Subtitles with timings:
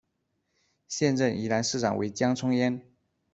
[0.87, 2.81] 现任宜兰市长为江聪渊。